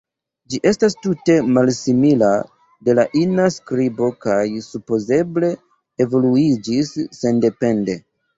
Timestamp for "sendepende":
7.21-7.99